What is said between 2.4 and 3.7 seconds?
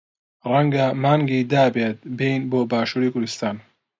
بۆ باشووری کوردستان.